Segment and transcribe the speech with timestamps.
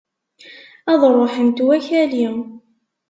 [0.91, 2.27] Ad ruḥent wakali!